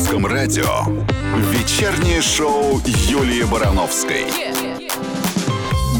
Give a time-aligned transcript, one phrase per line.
[0.00, 0.86] русском радио.
[1.52, 4.24] Вечернее шоу Юлии Барановской.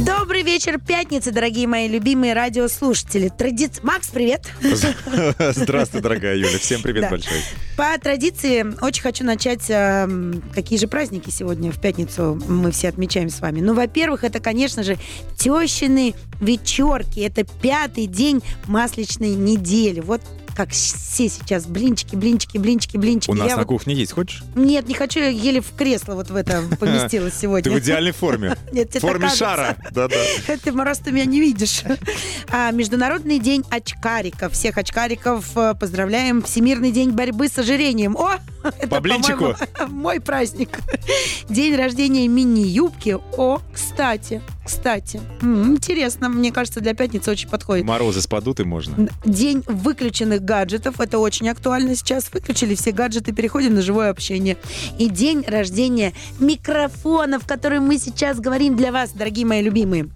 [0.06, 3.28] Добрый вечер, пятница, дорогие мои любимые радиослушатели.
[3.28, 3.68] Тради...
[3.82, 4.48] Макс, привет.
[5.38, 6.58] Здравствуй, дорогая Юля.
[6.58, 7.10] Всем привет Да.
[7.10, 7.40] большой.
[7.76, 13.28] По традиции, очень хочу начать, эм, какие же праздники сегодня в пятницу мы все отмечаем
[13.28, 13.60] с вами.
[13.60, 14.96] Ну, во-первых, это, конечно же,
[15.36, 17.20] тещины вечерки.
[17.20, 20.00] Это пятый день масличной недели.
[20.00, 20.22] Вот
[20.56, 23.30] как все сейчас блинчики, блинчики, блинчики, блинчики.
[23.30, 24.42] У нас Я на вот- кухне есть, хочешь?
[24.54, 27.70] Нет, не хочу, я еле в кресло вот в это поместилась сегодня.
[27.70, 28.56] Ты в идеальной форме.
[28.72, 29.76] Нет, тебе В форме шара.
[29.90, 30.16] Да-да.
[30.62, 31.82] Ты, Мороз, ты меня не видишь.
[32.50, 34.52] А, Международный день очкариков.
[34.52, 36.42] Всех очкариков э, поздравляем.
[36.42, 38.16] Всемирный день борьбы с ожирением.
[38.16, 39.54] О, это, По блинчику.
[39.88, 40.78] мой праздник.
[41.48, 43.16] День рождения мини-юбки.
[43.36, 45.20] О, кстати, кстати.
[45.42, 47.84] Интересно, мне кажется, для пятницы очень подходит.
[47.84, 49.08] Морозы спадут и можно.
[49.24, 51.00] День выключенных гаджетов.
[51.00, 52.32] Это очень актуально сейчас.
[52.32, 54.56] Выключили все гаджеты, переходим на живое общение.
[54.96, 60.08] И день рождения микрофонов, которые мы сейчас говорим для вас, дорогие мои любимые.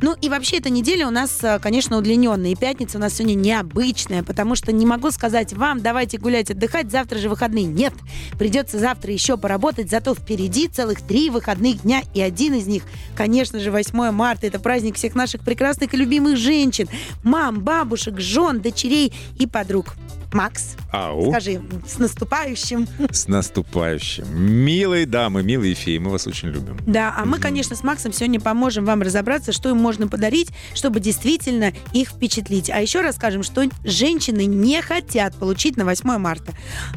[0.00, 2.52] Ну и вообще эта неделя у нас, а, конечно, удлиненная.
[2.52, 6.90] И пятница у нас сегодня необычная, потому что не могу сказать вам, давайте гулять, отдыхать,
[6.90, 7.64] завтра же выходные.
[7.64, 7.92] Нет,
[8.38, 12.02] придется завтра еще поработать, зато впереди целых три выходных дня.
[12.14, 12.84] И один из них,
[13.16, 14.46] конечно же, 8 марта.
[14.46, 16.88] Это праздник всех наших прекрасных и любимых женщин.
[17.24, 19.94] Мам, бабушек, жен, дочерей и подруг.
[20.32, 21.30] Макс, Ау.
[21.30, 22.86] скажи, с наступающим.
[23.10, 24.26] С наступающим.
[24.34, 26.76] Милые дамы, милые феи, мы вас очень любим.
[26.86, 31.00] Да, а мы, конечно, с Максом сегодня поможем вам разобраться, что им можно подарить, чтобы
[31.00, 32.68] действительно их впечатлить.
[32.70, 36.52] А еще расскажем, что женщины не хотят получить на 8 марта.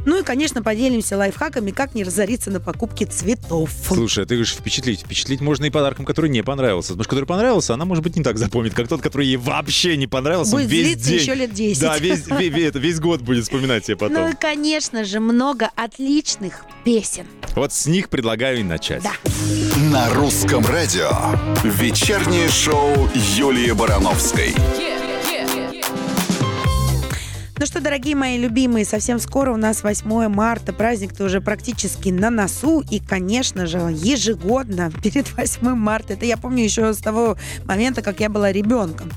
[0.05, 3.71] Ну и, конечно, поделимся лайфхаками, как не разориться на покупке цветов.
[3.87, 5.02] Слушай, а ты говоришь впечатлить.
[5.02, 6.89] Впечатлить можно и подарком, который не понравился.
[6.89, 9.95] Потому что который понравился, она, может быть, не так запомнит, как тот, который ей вообще
[9.97, 10.52] не понравился.
[10.52, 11.19] Будет весь злиться день.
[11.19, 11.81] еще лет 10.
[11.81, 14.16] Да, весь, ве- ве- это, весь год будет вспоминать тебе потом.
[14.16, 17.25] Ну и, конечно же, много отличных песен.
[17.55, 19.04] Вот с них предлагаю и начать.
[19.04, 19.14] Да.
[19.92, 21.09] На русском радио.
[21.64, 24.54] Вечернее шоу Юлии Барановской.
[27.61, 30.73] Ну что, дорогие мои любимые, совсем скоро у нас 8 марта.
[30.73, 32.83] Праздник-то уже практически на носу.
[32.89, 38.20] И, конечно же, ежегодно перед 8 марта, это я помню еще с того момента, как
[38.20, 39.11] я была ребенком,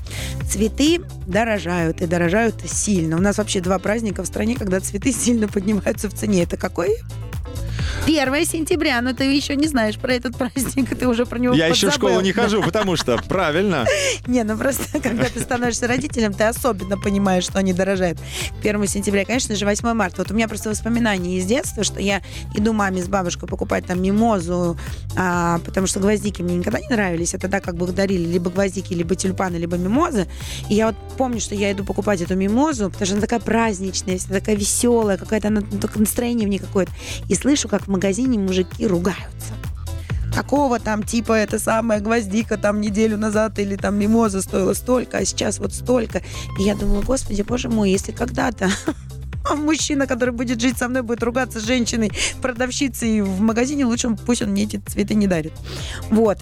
[0.47, 2.03] цветы дорожают.
[2.03, 3.17] И дорожают сильно.
[3.17, 6.43] У нас вообще два праздника в стране, когда цветы сильно поднимаются в цене.
[6.43, 6.99] Это какой?
[8.05, 11.67] 1 сентября, но ты еще не знаешь про этот праздник, ты уже про него Я
[11.67, 13.85] еще в школу не хожу, потому что, правильно,
[14.27, 18.19] Не, ну просто, когда ты становишься родителем, ты особенно понимаешь, что они дорожают.
[18.61, 20.21] К 1 сентября, конечно же, 8 марта.
[20.21, 22.21] Вот у меня просто воспоминания из детства, что я
[22.53, 24.77] иду маме с бабушкой покупать там мимозу,
[25.15, 28.93] а, потому что гвоздики мне никогда не нравились, а тогда как бы дарили либо гвоздики,
[28.93, 30.27] либо тюльпаны, либо мимозы.
[30.69, 34.19] И я вот помню, что я иду покупать эту мимозу, потому что она такая праздничная,
[34.29, 36.91] такая веселая, какая-то она, ну, настроение в ней какое-то.
[37.29, 39.53] И слышу, как в магазине мужики ругаются
[40.35, 45.25] какого там типа это самая гвоздика там неделю назад или там мимоза стоила столько, а
[45.25, 46.21] сейчас вот столько.
[46.59, 48.69] И я думала, господи, боже мой, если когда-то
[49.55, 54.41] мужчина, который будет жить со мной, будет ругаться с женщиной, продавщицей в магазине, лучше пусть
[54.41, 55.53] он мне эти цветы не дарит.
[56.09, 56.39] Вот.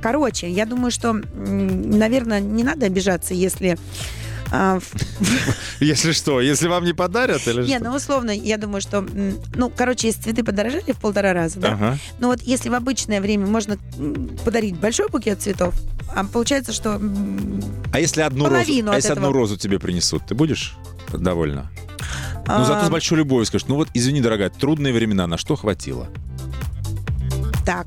[0.00, 3.78] Короче, я думаю, что, наверное, не надо обижаться, если
[5.80, 7.84] если что, если вам не подарят или не, что?
[7.84, 9.06] ну условно, я думаю, что,
[9.54, 13.46] ну, короче, если цветы подорожали в полтора раза, да, ну вот если в обычное время
[13.46, 13.78] можно
[14.44, 15.74] подарить большой букет цветов,
[16.14, 17.00] а получается, что
[17.92, 20.76] А если одну розу, а если одну розу тебе принесут, ты будешь
[21.12, 21.70] довольна?
[22.46, 25.54] Ну, а, зато с большой любовью скажешь, ну вот, извини, дорогая, трудные времена, на что
[25.54, 26.08] хватило?
[27.64, 27.86] так.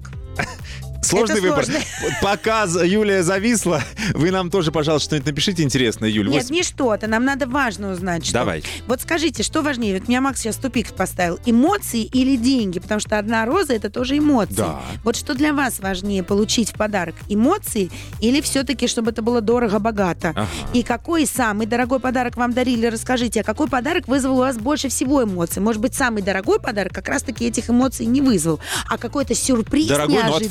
[1.06, 1.66] Сложный Это выбор.
[1.66, 1.84] сложно.
[2.02, 3.84] Вот Пока Юлия зависла,
[4.14, 6.30] вы нам тоже, пожалуйста, что-нибудь напишите интересное, Юль.
[6.30, 8.34] Нет, Вот- не что-то, нам надо важно узнать, что.
[8.34, 8.64] Давай.
[8.88, 10.00] Вот скажите, что важнее?
[10.00, 11.40] Вот меня Макс сейчас тупик поставил.
[11.46, 12.80] Эмоции или деньги?
[12.80, 14.56] Потому что одна роза это тоже эмоции.
[14.56, 14.82] Да.
[15.04, 17.16] Вот что для вас важнее получить в подарок?
[17.30, 17.92] Эмоции
[18.22, 20.30] или все-таки, чтобы это было дорого-богато?
[20.30, 20.48] Ага.
[20.74, 22.88] И какой самый дорогой подарок вам дарили?
[22.88, 25.62] Расскажите, а какой подарок вызвал у вас больше всего эмоций?
[25.62, 28.60] Может быть, самый дорогой подарок как раз-таки этих эмоций не вызвал,
[28.90, 30.50] а какой-то сюрприз Дорогой, но неожиданный.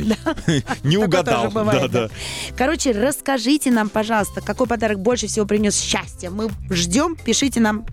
[0.00, 0.64] Отвратительный.
[0.82, 1.44] Не угадал.
[1.44, 2.14] тоже бывает, Да, да.
[2.56, 6.30] Короче, расскажите нам, пожалуйста, какой подарок больше всего принес счастье.
[6.30, 7.84] Мы ждем, пишите нам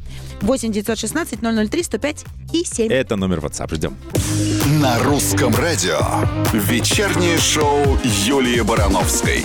[0.42, 2.92] 8 916 003 105 и 7.
[2.92, 3.76] Это номер WhatsApp.
[3.76, 3.98] Ждем.
[4.82, 6.00] На русском радио.
[6.54, 9.44] Вечернее шоу Юлии Барановской.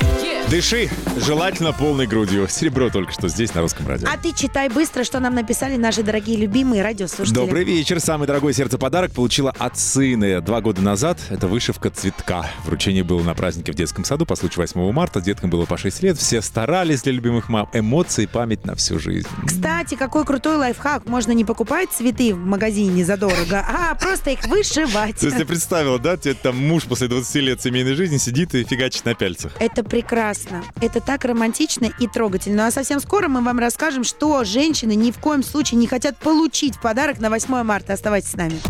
[0.51, 2.47] Дыши, желательно полной грудью.
[2.49, 4.09] Серебро только что здесь, на русском радио.
[4.12, 7.35] А ты читай быстро, что нам написали наши дорогие любимые радиослушатели.
[7.35, 7.99] Добрый вечер.
[7.99, 11.19] Самый дорогой сердце подарок получила от сына два года назад.
[11.31, 12.44] Это вышивка цветка.
[12.44, 15.20] Да, вручение было на празднике в детском саду по случаю 8 марта.
[15.20, 16.19] Деткам было по 6 лет.
[16.19, 17.70] Все старались для любимых мам.
[17.73, 19.29] Эмоции, память на всю жизнь.
[19.46, 21.06] Кстати, какой крутой лайфхак.
[21.06, 25.19] Можно не покупать цветы в магазине задорого, а просто их вышивать.
[25.19, 28.64] То есть ты представила, да, тебе там муж после 20 лет семейной жизни сидит и
[28.64, 29.52] фигачит на пяльцах.
[29.58, 30.62] Это прекрасно.
[30.82, 32.64] Это так романтично и трогательно.
[32.64, 36.19] Ну, а совсем скоро мы вам расскажем, что женщины ни в коем случае не хотят
[36.19, 37.94] получить в подарок на 8 марта.
[37.94, 38.61] Оставайтесь с нами.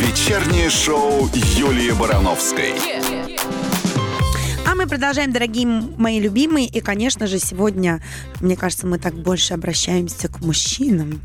[0.00, 2.72] Вечернее шоу Юлии Барановской.
[2.74, 3.17] А
[4.78, 6.68] мы продолжаем, дорогие мои любимые.
[6.68, 8.00] И, конечно же, сегодня,
[8.40, 11.20] мне кажется, мы так больше обращаемся к мужчинам.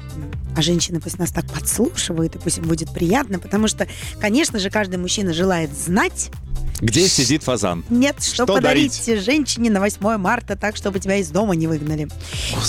[0.58, 3.88] А женщины пусть нас так подслушивают, и пусть им будет приятно, потому что,
[4.20, 6.32] конечно же, каждый мужчина желает знать,
[6.82, 7.84] Где сидит фазан?
[7.90, 9.24] нет, что, Что подарить дарить?
[9.24, 12.08] женщине на 8 марта, так, чтобы тебя из дома не выгнали.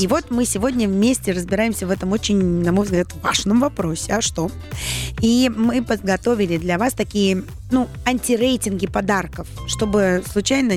[0.00, 4.12] И вот мы сегодня вместе разбираемся в этом очень, на мой взгляд, важном вопросе.
[4.14, 4.50] А что?
[5.20, 10.74] И мы подготовили для вас такие, ну, антирейтинги подарков, чтобы случайно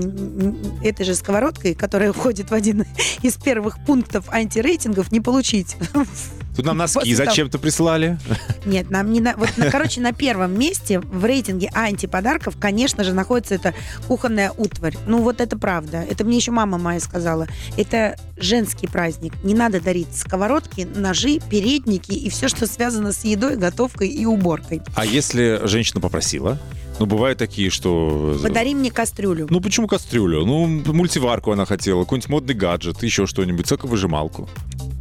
[0.84, 2.86] этой же сковородкой, которая входит в один
[3.22, 5.76] из первых пунктов антирейтингов, не получить.
[6.58, 8.18] Тут нам носки После зачем-то прислали.
[8.66, 9.36] Нет, нам не на...
[9.38, 13.76] Вот, на- короче, на первом месте в рейтинге антиподарков, конечно же, находится эта
[14.08, 14.98] кухонная утварь.
[15.06, 16.04] Ну, вот это правда.
[16.10, 17.48] Это мне еще мама моя сказала.
[17.78, 19.34] Это женский праздник.
[19.44, 24.82] Не надо дарить сковородки, ножи, передники и все, что связано с едой, готовкой и уборкой.
[24.96, 26.58] А если женщина попросила?
[27.00, 28.40] Ну, бывают такие, что...
[28.42, 29.46] Подари мне кастрюлю.
[29.52, 30.44] Ну, почему кастрюлю?
[30.44, 34.50] Ну, мультиварку она хотела, какой-нибудь модный гаджет, еще что-нибудь, соковыжималку.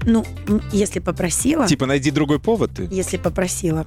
[0.07, 0.25] Ну,
[0.73, 1.67] если попросила...
[1.67, 2.89] Типа, найди другой повод ты.
[2.91, 3.85] Если попросила,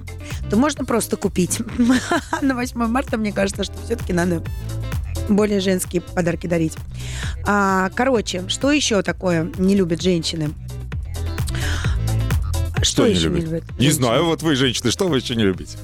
[0.50, 1.60] то можно просто купить.
[2.42, 4.42] На 8 марта, мне кажется, что все-таки надо
[5.30, 6.76] более женские подарки дарить.
[7.46, 10.50] А, короче, что еще такое не любят женщины?
[12.82, 13.38] Что не еще любят?
[13.38, 13.64] не любят?
[13.78, 15.78] Не знаю, вот вы, женщины, что вы еще не любите?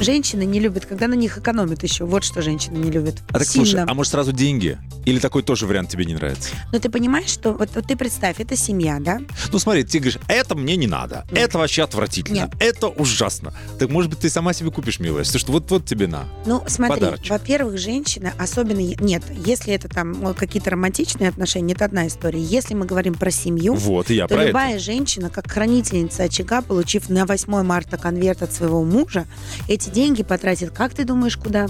[0.00, 2.04] Женщины не любят, когда на них экономят еще.
[2.04, 3.16] Вот что женщины не любят.
[3.30, 3.66] А так Сильно.
[3.66, 4.78] слушай, а может сразу деньги?
[5.04, 6.50] Или такой тоже вариант тебе не нравится?
[6.72, 7.52] Но ты понимаешь, что...
[7.52, 9.20] Вот, вот ты представь, это семья, да?
[9.52, 11.48] Ну смотри, ты говоришь, это мне не надо, Нет.
[11.48, 12.50] это вообще отвратительно, Нет.
[12.58, 13.52] это ужасно.
[13.78, 16.24] Так может быть ты сама себе купишь, милая, что что вот-вот тебе на.
[16.46, 17.30] Ну, смотри, Подарочек.
[17.30, 18.80] во-первых, женщина, особенно...
[18.80, 22.42] Нет, если это там э, какие-то романтичные отношения, это одна история.
[22.42, 26.62] Если мы говорим про семью, Вот, и я то про любая женщина, как хранительница очага,
[26.62, 29.26] получив на 8 марта конверт от своего мужа,
[29.68, 31.66] эти деньги потратит, как ты думаешь, куда?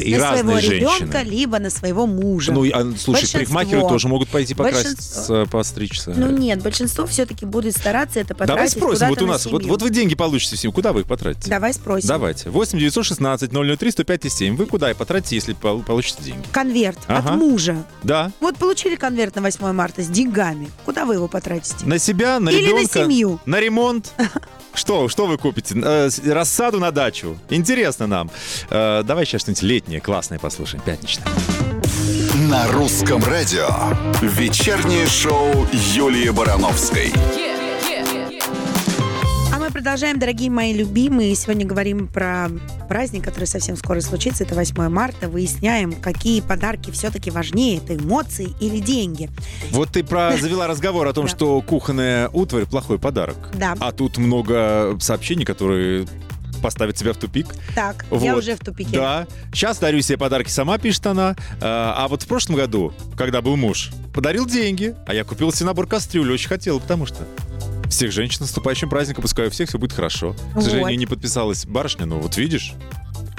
[0.00, 1.30] И на своего разные ребенка, женщины.
[1.30, 2.52] либо на своего мужа.
[2.52, 4.84] Ну, а, слушай, парикмахеры тоже могут пойти Большинство.
[4.92, 6.10] покраситься, постричься.
[6.16, 9.64] Ну нет, большинство все-таки будет стараться это потратить Давай спросим, вот у на нас, вот,
[9.64, 11.50] вот вы деньги получите в семью, куда вы их потратите?
[11.50, 12.08] Давай спросим.
[12.08, 12.50] Давайте.
[12.50, 14.56] 8 916 003 105 7.
[14.56, 16.44] Вы куда и потратите, если пол- получите деньги?
[16.52, 17.30] Конверт Ага.
[17.30, 17.84] от мужа.
[18.02, 18.30] Да.
[18.40, 20.68] Вот получили конверт на 8 марта с деньгами.
[20.84, 21.84] Куда вы его потратите?
[21.86, 23.04] На себя, на Или на ребенка?
[23.04, 23.40] семью.
[23.46, 24.12] На ремонт?
[24.74, 25.74] Что, что вы купите?
[25.82, 27.38] Э, рассаду на дачу?
[27.50, 28.30] Интересно нам.
[28.70, 31.26] Э, давай сейчас что-нибудь летнее, классное послушаем, пятничное.
[32.48, 33.68] На русском радио.
[34.22, 37.12] Вечернее шоу Юлии Барановской.
[37.14, 37.47] Мы
[39.78, 41.36] продолжаем, дорогие мои любимые.
[41.36, 42.48] Сегодня говорим про
[42.88, 44.42] праздник, который совсем скоро случится.
[44.42, 45.28] Это 8 марта.
[45.28, 47.78] Выясняем, какие подарки все-таки важнее.
[47.78, 49.30] Это эмоции или деньги.
[49.70, 51.30] Вот ты про завела разговор о том, Да.
[51.30, 53.36] что кухонная утварь плохой подарок.
[53.54, 53.76] Да.
[53.78, 56.08] А тут много сообщений, которые
[56.60, 57.46] поставят тебя в тупик.
[57.76, 58.42] Так, я Вот.
[58.42, 58.96] уже в тупике.
[58.96, 59.28] Да.
[59.52, 61.36] Сейчас дарю себе подарки сама, пишет она.
[61.60, 65.66] А а вот в прошлом году, когда был муж, подарил деньги, а я купил себе
[65.66, 66.32] набор кастрюль.
[66.32, 67.18] Очень хотел, потому что
[67.88, 70.32] всех женщин с наступающим праздником, пускай у всех все будет хорошо.
[70.32, 70.64] К Вот.
[70.64, 72.74] сожалению, не подписалась барышня, но вот видишь.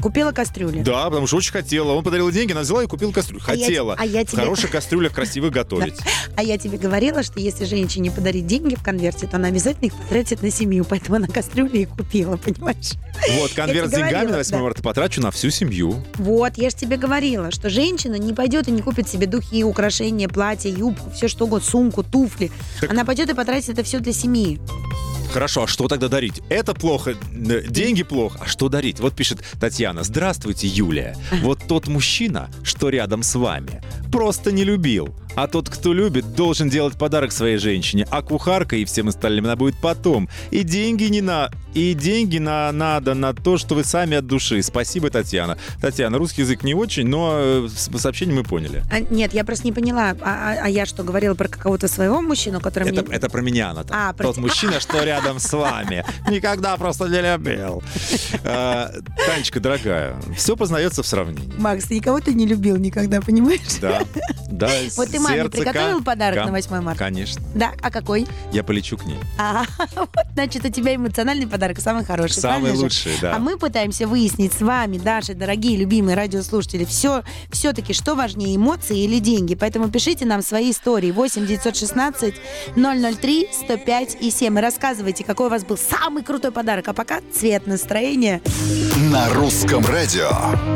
[0.01, 0.81] Купила кастрюли.
[0.81, 1.91] Да, потому что очень хотела.
[1.93, 3.41] Он подарил деньги, она взяла и купила кастрюлю.
[3.47, 3.95] А я- Хотела.
[3.97, 5.95] а я В тебе- хороших кастрюлях красивых готовить.
[6.35, 9.93] А я тебе говорила, что если женщине подарить деньги в конверте, то она обязательно их
[9.95, 10.85] потратит на семью.
[10.89, 12.93] Поэтому она кастрюли и купила, понимаешь?
[13.39, 14.63] Вот, конверт с деньгами говорила, на 8 да.
[14.63, 16.03] марта потрачу на всю семью.
[16.15, 20.27] Вот, я же тебе говорила, что женщина не пойдет и не купит себе духи, украшения,
[20.29, 22.51] платье, юбку, все что угодно, сумку, туфли.
[22.79, 24.59] Так- Она пойдет и потратит это все для семьи.
[25.31, 26.41] Хорошо, а что тогда дарить?
[26.49, 28.39] Это плохо, деньги плохо.
[28.41, 28.99] А что дарить?
[28.99, 30.03] Вот пишет Татьяна.
[30.03, 31.15] Здравствуйте, Юлия.
[31.43, 33.81] Вот тот мужчина, что рядом с вами,
[34.11, 35.15] просто не любил.
[35.35, 39.55] А тот, кто любит, должен делать подарок своей женщине, а кухарка и всем остальным она
[39.55, 40.27] будет потом.
[40.51, 41.49] И деньги не на...
[41.73, 42.71] И деньги на...
[42.71, 44.61] надо на то, что вы сами от души.
[44.63, 45.57] Спасибо, Татьяна.
[45.81, 47.67] Татьяна, русский язык не очень, но э,
[47.97, 48.83] сообщение мы поняли.
[48.91, 50.15] А, нет, я просто не поняла.
[50.21, 53.15] А, а- а я что, говорила про какого-то своего мужчину, который Это, мне...
[53.15, 53.97] это про меня она там.
[53.97, 56.03] А, про Тот мужчина, что рядом с вами.
[56.29, 57.83] Никогда просто не любил.
[58.43, 58.91] А,
[59.25, 61.53] Танечка, дорогая, все познается в сравнении.
[61.57, 63.61] Макс, никого ты не любил никогда, понимаешь?
[63.79, 64.01] Да.
[64.51, 66.99] Да, Вот ты маме сердце, приготовил ка- подарок ка- на 8 марта?
[67.03, 67.41] Конечно.
[67.55, 68.27] Да, а какой?
[68.51, 69.17] Я полечу к ней.
[69.37, 69.63] А,
[69.95, 72.41] вот, значит, у тебя эмоциональный подарок самый хороший.
[72.41, 72.83] Самый правильно же?
[72.83, 73.35] лучший, да.
[73.35, 78.99] А мы пытаемся выяснить с вами, наши дорогие, любимые радиослушатели, все, все-таки, что важнее, эмоции
[79.03, 79.55] или деньги.
[79.55, 81.11] Поэтому пишите нам свои истории.
[81.11, 82.35] 8 916
[82.75, 84.57] 003 105 и 7.
[84.57, 86.87] И рассказывайте, какой у вас был самый крутой подарок.
[86.87, 88.41] А пока цвет настроения.
[89.11, 90.29] На русском радио.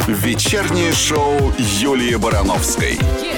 [0.08, 2.98] Вечернее шоу Юлии Барановской.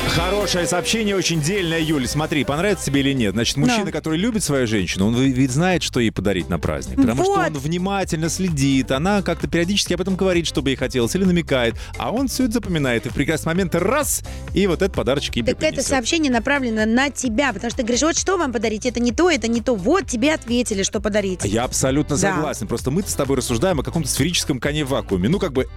[0.09, 2.07] Хорошее сообщение, очень дельное, Юль.
[2.07, 3.33] Смотри, понравится тебе или нет.
[3.33, 3.91] Значит, мужчина, Да.
[3.91, 6.95] который любит свою женщину, он ведь знает, что ей подарить на праздник.
[6.97, 7.47] Потому что Вот.
[7.47, 8.91] он внимательно следит.
[8.91, 11.75] Она как-то периодически об этом говорит, что бы ей хотелось, или намекает.
[11.97, 13.05] А он все это запоминает.
[13.05, 14.21] И в прекрасный момент раз,
[14.53, 15.87] и вот этот подарочек ей Так это преподнесет.
[15.89, 19.29] сообщение направлено на тебя, потому что ты говоришь, вот что вам подарить, это не то,
[19.29, 19.75] это не то.
[19.75, 21.43] Вот тебе ответили, что подарить.
[21.43, 22.33] Я абсолютно Да.
[22.33, 22.67] согласен.
[22.67, 25.29] Просто мы с тобой рассуждаем о каком-то сферическом коне в вакууме.
[25.29, 25.67] Ну, как бы,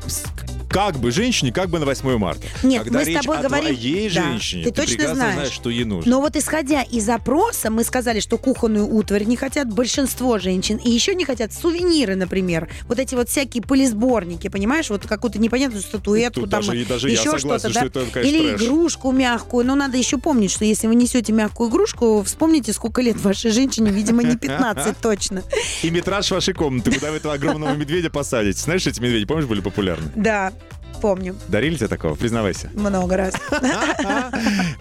[0.69, 2.43] как бы женщине, как бы на 8 марта.
[2.63, 5.35] Нет, Когда мы с тобой говорим- твоей Да, женщине, ты точно прекрасно знаешь.
[5.35, 6.11] знаешь, что ей нужно.
[6.11, 10.77] Но вот исходя из запроса, мы сказали, что кухонную утварь не хотят большинство женщин.
[10.77, 12.69] И еще не хотят сувениры, например.
[12.87, 14.91] Вот эти вот всякие пылесборники, понимаешь?
[14.91, 16.61] Вот какую-то непонятную статуэтку Тут там.
[16.65, 17.87] даже- даже я еще согласен, что-то, что да?
[18.03, 18.63] это, конечно, Или трэш.
[18.63, 19.67] игрушку мягкую.
[19.67, 23.91] Но надо еще помнить, что если вы несете мягкую игрушку, вспомните, сколько лет вашей женщине,
[23.91, 25.43] видимо, не 15 точно.
[25.83, 28.61] И метраж вашей комнаты, куда вы этого огромного медведя посадите.
[28.61, 30.11] Знаешь, эти медведи, помнишь, были популярны?
[30.15, 30.53] Да,
[31.01, 31.35] помню.
[31.49, 32.15] Дарили тебе такого?
[32.15, 32.71] Признавайся.
[32.75, 33.35] Много раз.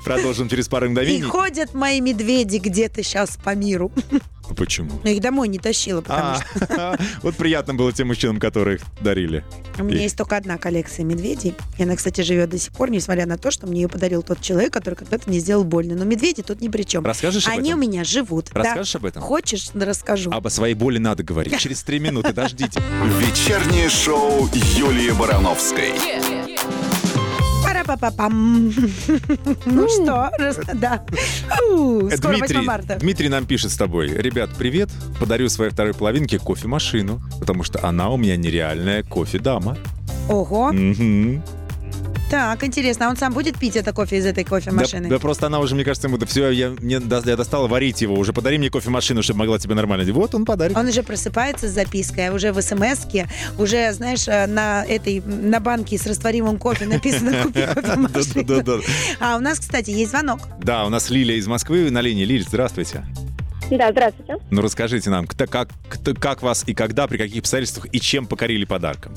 [0.03, 1.21] Продолжим через пару И мгновений.
[1.21, 3.91] ходят мои медведи где-то сейчас по миру.
[4.55, 4.91] Почему?
[5.03, 9.43] Но их домой не тащила, потому А, что вот приятно было тем мужчинам, которых дарили.
[9.79, 11.53] у меня есть только одна коллекция медведей.
[11.77, 14.41] И она, кстати, живет до сих пор, несмотря на то, что мне ее подарил тот
[14.41, 15.95] человек, который когда-то мне сделал больно.
[15.95, 17.05] Но медведи тут ни при чем.
[17.05, 18.49] Расскажешь об Они у меня живут.
[18.53, 19.21] Расскажешь об этом?
[19.21, 20.31] Хочешь, расскажу.
[20.31, 21.57] Об своей боли надо говорить.
[21.59, 22.81] Через три минуты, дождите.
[23.19, 25.93] Вечернее шоу Юлии Барановской.
[27.87, 28.73] Пара-па-па-пам.
[29.65, 30.29] Ну что,
[30.73, 31.03] да.
[31.07, 32.97] Скоро 8 Дмитрий, марта.
[32.99, 34.09] Дмитрий нам пишет с тобой.
[34.09, 34.89] Ребят, привет.
[35.19, 39.77] Подарю своей второй половинке кофемашину, потому что она у меня нереальная кофе-дама.
[40.29, 40.71] Ого.
[40.73, 41.41] Мгм.
[42.29, 45.07] Так, интересно, а он сам будет пить это кофе из этой Да, кофемашины?
[45.07, 48.01] да просто она уже, мне кажется, ему да все, я, мне, да, я достала варить
[48.01, 50.03] его, уже подари мне кофемашину, чтобы могла тебе нормально.
[50.03, 50.19] делать».
[50.19, 50.75] Вот он подарит.
[50.75, 53.05] Он уже просыпается с запиской, уже в смс
[53.57, 58.81] уже, знаешь, э, на этой, на банке с растворимым кофе написано «Купи кофемашину».
[59.21, 60.39] А у нас, кстати, есть звонок.
[60.61, 62.25] Да, у нас Лилия из Москвы на линии.
[62.25, 63.05] Лиль, здравствуйте.
[63.71, 64.35] Да, здравствуйте.
[64.49, 68.25] Ну расскажите нам, кто, как, кто- как вас и когда, при каких обстоятельствах и чем
[68.25, 69.13] покорили подарком?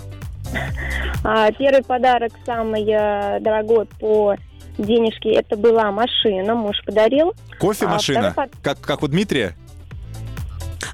[1.22, 4.36] А, первый подарок самый э, дорогой по
[4.78, 7.34] денежке это была машина, муж подарил.
[7.58, 8.32] Кофемашина?
[8.32, 9.54] второй Как, как у Дмитрия?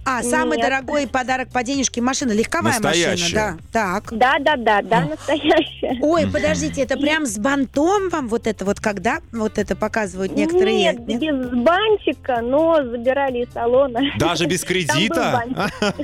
[0.05, 0.66] А, самый Нет.
[0.66, 3.35] дорогой подарок по денежке машина, легковая машина, Настоящая.
[3.35, 3.57] да.
[3.73, 4.12] Так.
[4.16, 5.99] Да, да, да, да, настоящая.
[6.00, 10.76] Ой, подождите, это прям с бантом вам вот это вот когда вот это показывают некоторые?
[10.95, 14.00] Нет, без бантика, но забирали из салона.
[14.19, 15.45] Даже без кредита?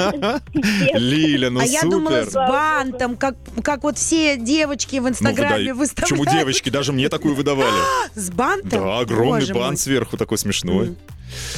[0.55, 0.93] Нет.
[0.95, 2.49] Лиля, ну а я думала с супер.
[2.49, 6.11] бантом, как, как вот все девочки в Ну, Инстаграме выставляют.
[6.21, 6.71] Почему девочки?
[6.71, 7.73] Даже мне такую выдавали.
[8.15, 8.83] С бантом?
[8.85, 10.95] Да, огромный бант сверху такой смешной.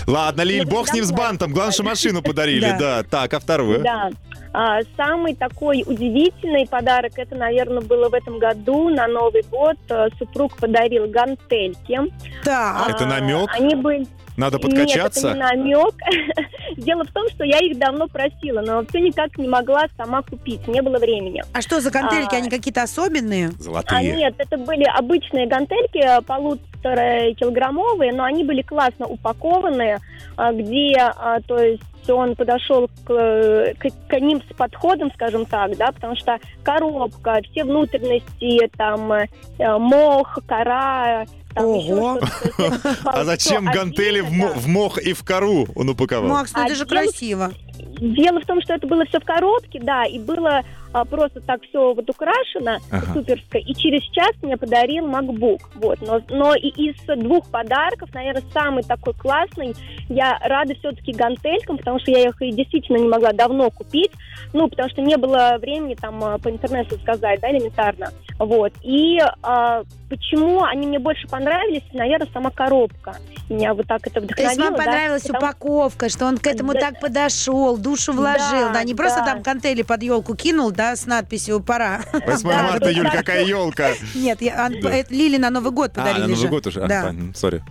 [0.07, 1.53] Ладно, Лиль, Ну, бог с ним с бантом.
[1.53, 2.79] Главное, что машину подарили, Да.
[2.79, 3.03] да.
[3.03, 3.79] Так, а второе?
[3.81, 4.11] Да.
[4.57, 9.77] А, самый такой удивительный подарок, это, наверное, было в этом году на Новый год.
[9.89, 11.99] Э, Супруг подарил гантельки.
[12.43, 13.51] Это А, намек?
[13.53, 14.07] Они были...
[14.37, 15.33] Надо Нет, это подкачаться?
[15.33, 15.95] не намек.
[16.77, 20.67] Дело в том, что я их давно просила, но все никак не могла сама купить.
[20.69, 21.43] Не было времени.
[21.53, 22.35] А что за гантельки?
[22.35, 22.39] А.
[22.39, 23.49] Они какие-то особенные?
[23.49, 24.15] А Золотые.
[24.15, 29.99] нет, это были обычные гантельки, э, полутора килограммовые, но они были классно упакованные,
[30.37, 35.47] а, где, а, то есть он подошел к, э, к, к ним с подходом, скажем
[35.47, 39.27] так, да, потому что коробка, все внутренности, там э,
[39.59, 42.21] э, мох, кора, там Ого.
[43.05, 46.29] А зачем гантели в, мох и в кору он упаковал?
[46.29, 47.53] Макс, ну это же красиво.
[48.01, 50.63] Дело в том, что это было все в коробке, да, и было
[50.95, 53.13] а, просто так все вот украшено, Ага.
[53.13, 58.45] суперско, и через час мне подарил MacBook, вот, но, но и из двух подарков, наверное,
[58.53, 59.75] самый такой классный,
[60.09, 64.13] я рада все-таки гантелькам, потому что я их и действительно не могла давно купить,
[64.53, 69.19] ну, потому что не было времени там а, по интернету сказать, да, элементарно, вот, и
[69.43, 73.17] а, почему они мне больше понравились, наверное, сама коробка,
[73.51, 76.47] меня вот так это То вдохновило, есть вам да, понравилась потому- упаковка, что он к
[76.47, 76.81] этому Да.
[76.81, 79.33] так подошел, душу вложил, да, Да, не просто да.
[79.33, 82.01] там гантели под елку кинул, да, с надписью «пора».
[82.13, 83.11] 8 Да, марта, да, Юль, да.
[83.11, 83.91] какая елка.
[84.15, 84.69] Нет, Да.
[84.69, 86.83] это Лили на Новый год А, подарили на Новый год уже?
[86.83, 87.15] А, Да.
[87.35, 87.63] Сори.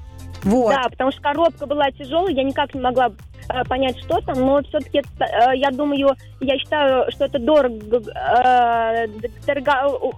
[0.43, 0.73] Вот.
[0.73, 3.11] Да, потому что коробка была тяжелая, я никак не могла
[3.49, 9.07] э, понять, что там, но все-таки э, я думаю, я считаю, что это дорого, э,
[9.47, 10.13] дорого,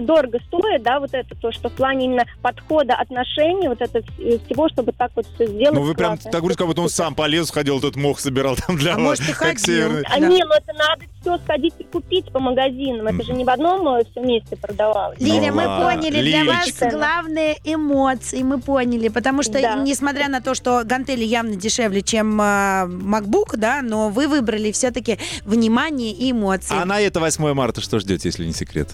[0.00, 4.68] дорого стоит, да, вот это то, что в плане именно подхода, отношений, вот это всего,
[4.68, 5.74] чтобы так вот все сделать.
[5.74, 8.76] Ну вы прям так говорите, как будто он сам полез, ходил, тут мох собирал там
[8.76, 9.20] для а вас.
[9.20, 9.58] Может, и как ходил.
[9.60, 10.02] северный.
[10.10, 13.06] А не, ну это надо все сходить и купить по магазинам.
[13.06, 15.18] Это же не в одном все вместе продавалось.
[15.20, 15.90] Лиля, мы ладно.
[15.96, 16.90] поняли, для вас Лилечка.
[16.90, 19.74] главные эмоции, мы поняли, потому что, Да.
[19.76, 25.18] несмотря на то, что гантели явно дешевле, чем а, MacBook, да, но вы выбрали все-таки
[25.44, 26.74] внимание и эмоции.
[26.80, 28.90] А на это 8 марта что ждете, если не секрет?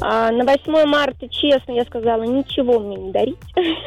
[0.00, 3.36] А, на 8 марта, честно, я сказала, ничего мне не дарить.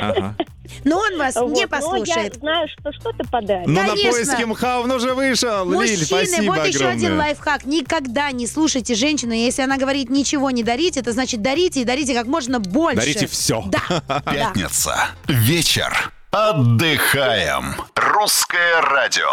[0.01, 0.35] Ага.
[0.83, 1.51] Но он вас Вот.
[1.51, 2.33] не Но послушает.
[2.35, 3.67] я знаю, что что-то подарит.
[3.67, 5.65] Ну на поиски МХА он уже вышел.
[5.69, 7.17] Лиль, Мужчины, спасибо вот еще один огромное.
[7.27, 7.65] лайфхак.
[7.65, 9.33] Никогда не слушайте женщину.
[9.33, 12.97] Если она говорит ничего не дарите, это значит дарите и дарите как можно больше.
[12.99, 13.63] Дарите все.
[14.07, 14.21] Да.
[14.31, 15.09] Пятница.
[15.27, 16.11] Вечер.
[16.31, 17.75] Отдыхаем.
[17.95, 19.27] Русское радио.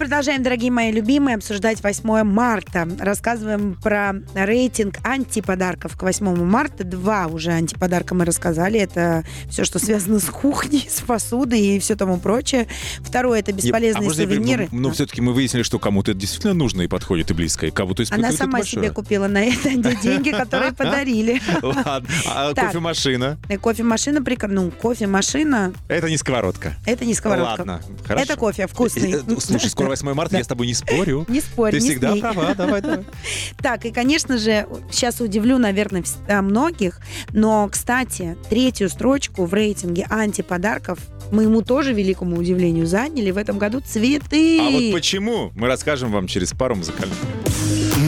[0.00, 2.88] А продолжаем, дорогие мои любимые, обсуждать 8 марта.
[2.98, 6.84] Рассказываем про рейтинг антиподарков к 8 марта.
[6.84, 8.80] Два уже антиподарка мы рассказали.
[8.80, 12.66] Это все, что связано с кухней, с посудой и все тому прочее.
[13.00, 14.68] Второе– это бесполезные а можно я говорю, сувениры.
[14.72, 17.70] Ну, ну, все-таки мы выяснили, что кому-то это действительно нужно и подходит, и близко, и
[17.70, 18.92] кого-то Она сама это себе большое.
[18.94, 19.70] купила на это
[20.02, 21.42] деньги, которые подарили.
[21.62, 22.08] Ладно.
[22.26, 23.36] А кофемашина?
[23.50, 24.62] И Кофемашина прекрасно.
[24.62, 27.58] Ну, кофемашина Это не сковородка.– это не сковородка.
[27.58, 28.24] Ладно, хорошо.
[28.24, 29.12] Это кофе вкусный.
[29.12, 31.26] Э, э, Слушай, скоро 8 марта, я с тобой не спорю.
[31.28, 33.04] Не спорь, Ты не всегда права, давай, давай.
[33.62, 37.00] Так, и, конечно же, сейчас удивлю, наверное, а, многих,
[37.32, 40.98] но, кстати, третью строчку в рейтинге антиподарков
[41.30, 44.58] моему тоже великому удивлению заняли в этом году цветы.
[44.60, 47.16] А вот почему, мы расскажем вам через пару музыкальных.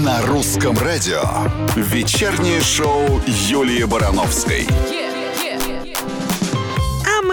[0.05, 1.23] На русском радио.
[1.77, 4.67] Вечернее шоу Юлии Барановской.
[4.69, 5.02] Мы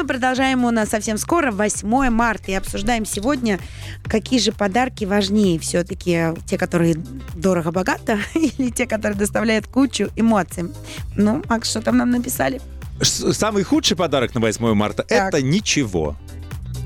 [0.09, 3.59] продолжаем у нас совсем скоро, 8 марта, и обсуждаем сегодня,
[4.05, 6.95] какие же подарки важнее все-таки, те, которые
[7.35, 10.73] дорого-богато, или те, которые доставляют кучу эмоций.
[11.15, 12.59] Ну, Макс, что там нам написали?
[13.03, 15.27] Самый худший подарок на 8 марта Так.
[15.27, 16.15] это ничего.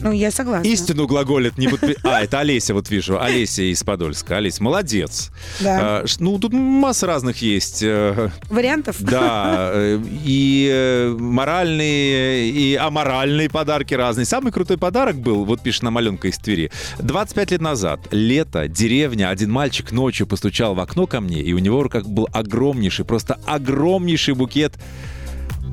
[0.03, 0.67] Ну, я согласна.
[0.67, 3.19] Истину глаголит не подпи- А, это Олеся, вот вижу.
[3.21, 4.37] Олеся из Подольска.
[4.37, 5.31] Олесь, молодец.
[5.61, 5.77] Да.
[6.01, 7.81] А, ну, тут масса разных есть.
[7.83, 8.97] э, Вариантов?
[9.01, 14.25] Да, э, и э, моральные, и аморальные подарки разные.
[14.25, 16.71] Самый крутой подарок был, вот пишет нам Аленка из Твери.
[16.99, 21.59] 25 лет назад, лето, деревня, один мальчик ночью постучал в окно ко мне, и у
[21.59, 24.73] него в руках был огромнейший, просто огромнейший букет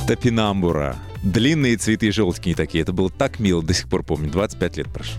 [0.07, 0.97] топинамбура.
[1.22, 2.83] Длинные цветы желтенькие такие.
[2.83, 4.30] Это было так мило, до сих пор помню.
[4.30, 5.14] 25 лет прошло.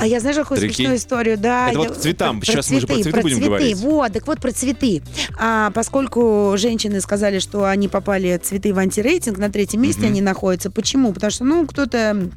[0.00, 0.76] А я знаешь, какую Прикинь.
[0.76, 1.36] смешную историю?
[1.38, 2.40] Да, Это я- вот к цветам.
[2.44, 3.46] Сейчас мы же про цветы будем цветы.
[3.48, 3.76] говорить.
[3.78, 5.02] Вот, так вот про цветы.
[5.36, 10.08] А, поскольку женщины сказали, что они попали цветы в антирейтинг, на третьем месте Мгм.
[10.10, 10.70] они находятся.
[10.70, 11.12] Почему?
[11.12, 12.30] Потому что, ну, кто-то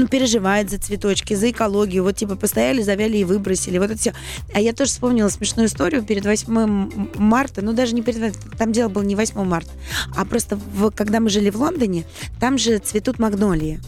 [0.00, 2.02] ну, переживает за цветочки, за экологию.
[2.02, 3.78] Вот, типа, постояли, завяли и выбросили.
[3.78, 4.14] Вот это все.
[4.54, 7.62] А я тоже вспомнила смешную историю перед 8 марта.
[7.62, 8.34] Ну, даже не перед...
[8.58, 9.70] Там дело было не 8 марта.
[10.16, 12.04] А просто, в- когда мы жили в Лондоне,
[12.40, 13.80] там же цветут магнолии.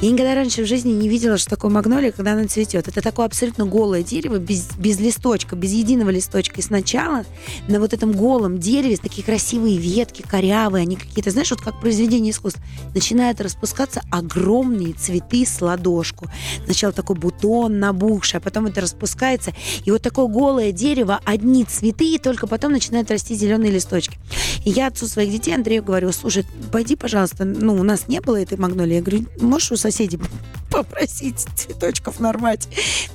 [0.00, 2.88] Я никогда раньше в жизни не видела, что такое магнолия, когда она цветет.
[2.88, 6.60] Это такое абсолютно голое дерево, без, без листочка, без единого листочка.
[6.60, 7.24] И сначала
[7.68, 12.32] на вот этом голом дереве такие красивые ветки, корявые, они какие-то, знаешь, вот как произведение
[12.32, 12.62] искусства,
[12.94, 16.26] начинают распускаться огромные цветы с ладошку.
[16.64, 19.52] Сначала такой бутон набухший, а потом это распускается.
[19.84, 24.18] И вот такое голое дерево, одни цветы, и только потом начинают расти зеленые листочки.
[24.64, 28.40] И я отцу своих детей, Андрею, говорю, слушай, пойди, пожалуйста, ну, у нас не было
[28.40, 28.94] этой магнолии.
[28.94, 30.18] Я говорю, можешь у соседей
[30.70, 32.68] попросить цветочков нарвать?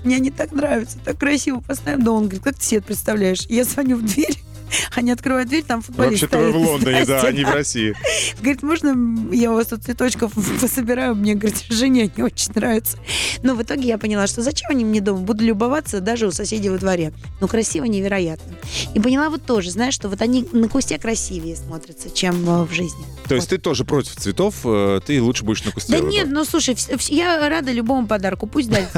[0.03, 2.03] Мне они так нравятся, так красиво поставим.
[2.03, 3.45] Да он говорит, как ты себе это представляешь?
[3.47, 4.37] Я звоню в дверь,
[4.95, 6.57] они открывают дверь, там футболист Вообще-то вы в.
[6.57, 7.95] Лондоне, да, Здрасте, а в России.
[8.39, 11.15] Говорит, можно я у вас тут цветочков пособираю?
[11.15, 12.97] Мне, говорит, жене не очень нравится.
[13.43, 15.19] Но в итоге я поняла, что зачем они мне дома?
[15.19, 17.13] Буду любоваться даже у соседей во дворе.
[17.39, 18.53] Ну, красиво невероятно.
[18.93, 22.71] И поняла вот тоже, знаешь, что вот они на кусте красивее смотрятся, чем э, в
[22.71, 23.05] жизни.
[23.27, 25.91] То есть ты тоже против цветов, э, ты лучше будешь на кусте.
[25.91, 26.75] Да нет, ну слушай,
[27.09, 28.91] я рада любому подарку, пусть дарят.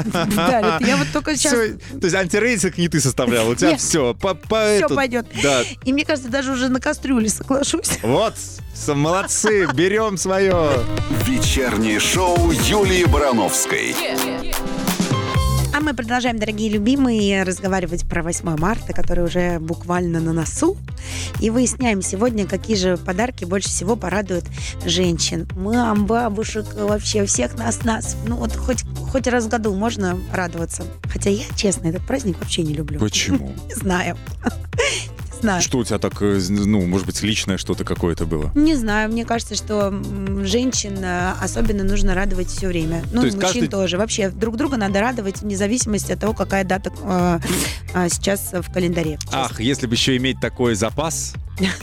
[0.80, 1.54] Я вот только сейчас
[2.00, 4.14] то есть антирейтинг не ты составлял, у тебя все.
[4.14, 5.26] Все пойдет.
[5.42, 7.98] Да, И мне кажется, даже уже на кастрюле соглашусь.
[8.02, 8.34] вот,
[8.88, 10.70] молодцы, берем свое.
[11.24, 13.94] Вечернее шоу Юлии Барановской.
[15.76, 20.76] А мы продолжаем, дорогие любимые, разговаривать про 8 марта, который уже буквально на носу.
[21.40, 24.44] И выясняем сегодня, какие же подарки больше всего порадуют
[24.86, 25.48] женщин.
[25.56, 28.16] Мам, бабушек, вообще всех нас, нас.
[28.24, 30.84] Ну вот хоть, хоть раз в году можно радоваться.
[31.12, 33.00] Хотя я, честно, этот праздник вообще не люблю.
[33.00, 33.52] Почему?
[33.68, 34.16] Не знаю.
[35.44, 35.60] Знаю.
[35.60, 38.50] Что у тебя так, э, ну, может быть, личное что-то какое-то было?
[38.54, 39.90] Не знаю, мне кажется, что
[40.42, 43.02] женщин э, особенно нужно радовать все время.
[43.12, 43.98] Ну, То и есть мужчин каждый- тоже.
[43.98, 47.40] Вообще, друг друга надо радовать вне зависимости от того, какая дата э,
[47.92, 49.18] э, сейчас в календаре.
[49.32, 51.34] Ах, если бы еще иметь такой запас.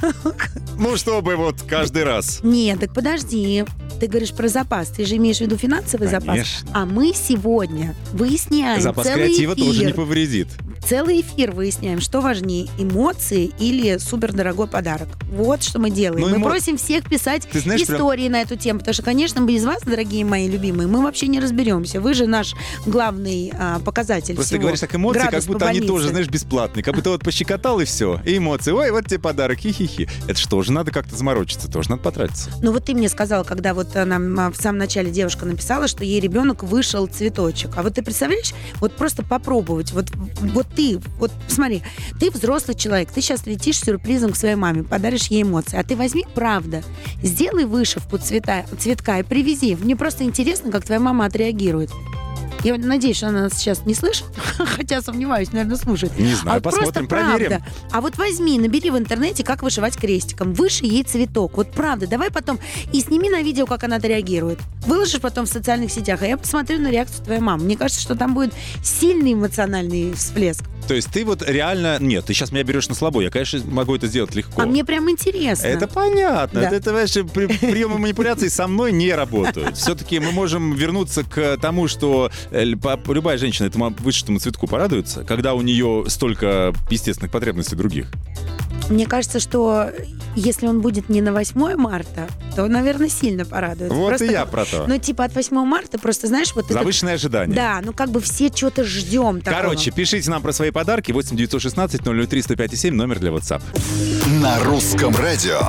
[0.77, 2.39] Ну, чтобы вот каждый раз.
[2.41, 3.63] Нет, так подожди.
[3.99, 4.87] Ты говоришь про запас.
[4.89, 6.25] Ты же имеешь в виду финансовый запас.
[6.25, 6.69] Конечно.
[6.73, 9.65] А мы сегодня выясняем Запас целый креатива эфир.
[9.65, 10.47] тоже не повредит.
[10.87, 15.07] Целый эфир выясняем, что важнее, эмоции или супердорогой подарок.
[15.31, 16.21] Вот что мы делаем.
[16.21, 19.03] Ну, мы эмо- просим всех писать Ты знаешь, прям- истории на эту тему, потому что,
[19.03, 22.01] конечно, без вас, дорогие мои любимые, мы вообще не разберемся.
[22.01, 24.61] Вы же наш главный а, показатель Просто ты всего.
[24.63, 26.83] говоришь так эмоции, Градус как будто они тоже, знаешь, бесплатные.
[26.83, 28.19] Как будто вот пощекотал и все.
[28.25, 28.71] И эмоции.
[28.71, 30.09] Ой, вот тебе подарок, хи-хи-хи.
[30.27, 32.49] Это что же, надо как-то заморочиться, тоже надо потратиться.
[32.61, 36.03] Ну вот ты мне сказала, когда вот нам а, в самом начале девушка написала, что
[36.03, 37.77] ей ребенок вышел цветочек.
[37.77, 39.91] А вот ты представляешь, вот просто попробовать.
[39.93, 40.07] Вот,
[40.39, 40.80] вот ты,
[41.19, 41.83] вот смотри,
[42.19, 45.77] ты взрослый человек, ты сейчас летишь сюрпризом к своей маме, подаришь ей эмоции.
[45.77, 46.83] А ты возьми, правда,
[47.21, 49.75] сделай вышивку цвета, цветка и привези.
[49.75, 51.91] Мне просто интересно, как твоя мама отреагирует.
[52.63, 54.25] Я надеюсь, что она нас сейчас не слышит,
[54.57, 56.17] хотя сомневаюсь, наверное, слушает.
[56.19, 57.47] Не знаю, А посмотрим, просто проверим.
[57.47, 57.65] правда.
[57.91, 60.53] А вот возьми, набери в интернете, как вышивать крестиком.
[60.53, 61.57] Выши ей цветок.
[61.57, 62.05] Вот правда.
[62.05, 62.59] Давай потом
[62.93, 64.59] и сними на видео, как она отреагирует.
[64.85, 67.63] Выложишь потом в социальных сетях, а я посмотрю на реакцию твоей мамы.
[67.65, 70.63] Мне кажется, что там будет сильный эмоциональный всплеск.
[70.87, 71.97] То есть ты вот реально...
[71.99, 73.21] Нет, ты сейчас меня берешь на слабо.
[73.21, 74.61] Я, конечно, могу это сделать легко.
[74.61, 75.67] А мне прям интересно.
[75.67, 76.61] Это понятно.
[76.61, 76.67] Да.
[76.67, 79.77] Это, это ваши при- приемы манипуляции со мной не работают.
[79.77, 85.53] Все-таки мы можем вернуться к тому, что э, любая женщина этому вышитому цветку порадуется, когда
[85.53, 88.07] у нее столько естественных потребностей других.
[88.91, 89.89] Мне кажется, что
[90.35, 93.91] если он будет не на 8 марта, то, наверное, сильно порадует.
[93.91, 94.85] Вот Просто и я про то.
[94.85, 96.73] Ну, типа от 8 марта, просто знаешь, вот это...
[96.73, 97.55] Завышенное ожидание.
[97.55, 99.63] Да, ну как бы все что-то ждем такого.
[99.63, 101.11] Короче, пишите нам про свои подарки.
[101.13, 103.61] 8 916 003 105 7 номер для WhatsApp.
[104.41, 105.61] На русском радио.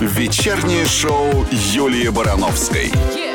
[0.00, 2.92] Вечернее шоу Юлии Барановской.
[2.94, 3.27] Мы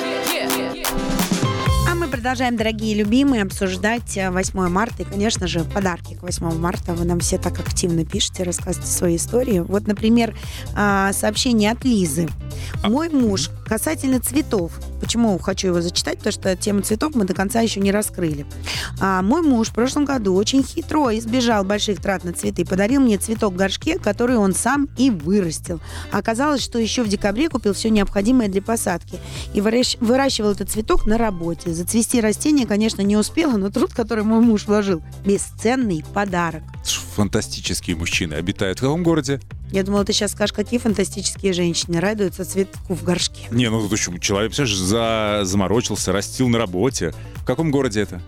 [2.24, 6.94] продолжаем, дорогие любимые, обсуждать э, 8 марта и, конечно же, подарки к 8 марта.
[6.94, 9.60] Вы нам все так активно пишете, рассказываете свои истории.
[9.60, 10.34] Вот, например,
[10.74, 12.30] а, сообщение от Лизы.
[12.82, 14.72] Мой муж касательно цветов.
[15.02, 16.20] Почему хочу его зачитать?
[16.20, 18.46] Потому что тему цветов мы до конца еще не раскрыли.
[19.02, 22.66] А, мой муж в прошлом году очень хитро избежал больших трат на цветы.
[22.66, 25.82] Подарил мне цветок в горшке, который он сам и вырастил.
[26.14, 29.20] Оказалось, что еще в декабре купил все необходимое для посадки.
[29.54, 31.74] И выращ- выращивал этот цветок на работе.
[31.74, 36.64] Зацвести растение, конечно, не успела, но труд, который мой муж вложил, бесценный подарок.
[37.16, 39.40] Фантастические мужчины обитают в каком городе?
[39.72, 43.48] Я думала, ты сейчас скажешь, какие фантастические женщины радуются цветку в горшке.
[43.52, 45.46] Не, ну тут еще человек, представляешь, за...
[45.46, 47.14] заморочился, растил на работе.
[47.36, 48.22] В каком городе это?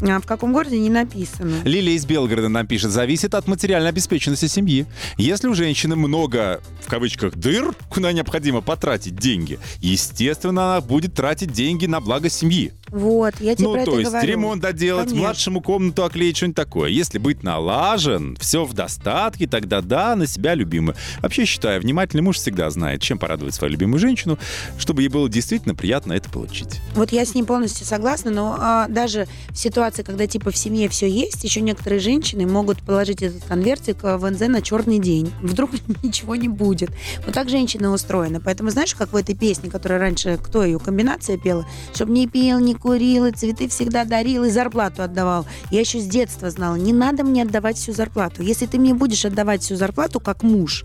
[0.00, 1.62] А в каком городе не написано.
[1.64, 4.86] Лилия из Белгорода нам пишет, зависит от материальной обеспеченности семьи.
[5.16, 11.52] Если у женщины много, в кавычках, дыр, куда необходимо потратить деньги, естественно, она будет тратить
[11.52, 12.72] деньги на благо семьи.
[12.94, 14.28] Вот, я тебе ну, про это то есть говорю.
[14.28, 15.26] ремонт доделать, Конечно.
[15.26, 16.90] младшему комнату оклеить, что-нибудь такое.
[16.90, 20.94] Если быть налажен, все в достатке, тогда да, на себя любимый.
[21.20, 24.38] Вообще считаю, внимательный муж всегда знает, чем порадовать свою любимую женщину,
[24.78, 26.80] чтобы ей было действительно приятно это получить.
[26.94, 30.88] Вот я с ним полностью согласна, но а, даже в ситуации, когда типа в семье
[30.88, 35.32] все есть, еще некоторые женщины могут положить этот конвертик а, в НЗ на черный день.
[35.42, 35.72] Вдруг
[36.04, 36.90] ничего не будет.
[37.26, 38.40] Вот так женщина устроена.
[38.40, 41.66] Поэтому знаешь, как в этой песне, которая раньше, кто ее, комбинация пела?
[41.92, 45.46] Чтоб не пил, не курил, и цветы всегда дарил, и зарплату отдавал.
[45.70, 48.42] Я еще с детства знала, не надо мне отдавать всю зарплату.
[48.42, 50.84] Если ты мне будешь отдавать всю зарплату как муж,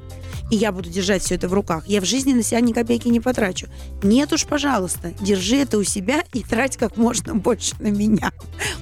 [0.49, 3.09] и я буду держать все это в руках, я в жизни на себя ни копейки
[3.09, 3.67] не потрачу.
[4.01, 8.31] Нет уж, пожалуйста, держи это у себя и трать как можно больше на меня.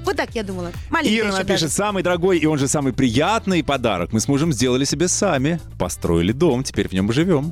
[0.05, 0.71] Вот так я думала.
[0.91, 1.69] Маленькая Ира напишет, даже.
[1.69, 5.59] самый дорогой и он же самый приятный подарок мы с мужем сделали себе сами.
[5.79, 7.51] Построили дом, теперь в нем живем.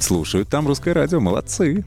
[0.00, 1.84] Слушают там русское радио, молодцы.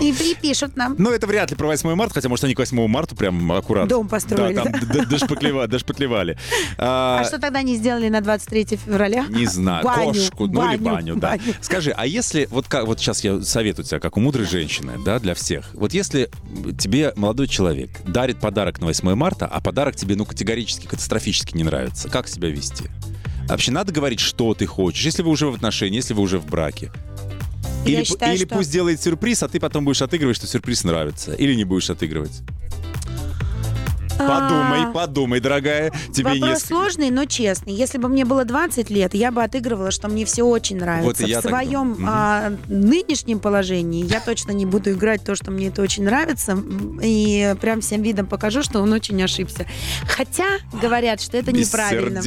[0.00, 0.94] И припишут нам.
[0.98, 3.88] Но это вряд ли про 8 марта, хотя, может, они к 8 марта прям аккуратно.
[3.88, 4.78] Дом построили, Да, там да?
[4.80, 6.38] д- д- дошпаклева- дошпаклевали.
[6.78, 9.26] А А, что тогда не сделали на 23 февраля?
[9.28, 11.28] Не знаю, Баню, кошку, ну или баню, баню, да.
[11.30, 11.54] баню.
[11.60, 15.18] Скажи, а если, вот как, вот сейчас я советую тебя, как у мудрой женщины, да,
[15.18, 15.70] для всех.
[15.74, 16.30] Вот если
[16.78, 21.64] тебе молодой человек дарит подарок на 8 марта, а подарок тебе, ну, категорически, катастрофически не
[21.64, 22.84] нравится, как себя вести?
[23.48, 26.46] Вообще надо говорить, что ты хочешь, если вы уже в отношении, если вы уже в
[26.46, 26.90] браке.
[27.86, 30.84] Я Или, считаю, или что- пусть делает сюрприз, а ты потом будешь отыгрывать, что сюрприз
[30.84, 31.32] нравится.
[31.32, 32.42] Или не будешь отыгрывать.
[34.18, 35.92] Подумай, А, подумай, дорогая.
[36.12, 37.72] Тебе Вопрос несколько- сложный, но честный.
[37.72, 41.06] Если бы мне было 20 лет, я бы отыгрывала, что мне все очень нравится.
[41.06, 45.82] Вот В своем а, нынешнем положении я точно не буду играть то, что мне это
[45.82, 46.58] очень нравится.
[47.02, 49.66] И прям всем видом покажу, что он очень ошибся.
[50.06, 50.46] Хотя
[50.80, 52.20] говорят, что это неправильно.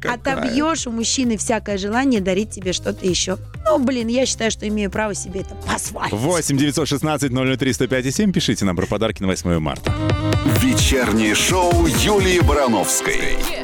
[0.00, 0.14] Какая.
[0.14, 3.38] Отобьешь у мужчины всякое желание дарить тебе что-то еще.
[3.64, 6.12] Ну, блин, я считаю, что имею право себе это позволить.
[6.12, 9.92] 8 916 003 105 7 пишите нам про подарки на 8 марта.
[10.74, 13.63] Вечернее шоу Юлии Барановской.